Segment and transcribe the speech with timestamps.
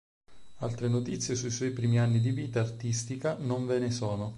[0.61, 4.29] Altre notizie sui suoi primi anni di vita artistica non ve ne sono.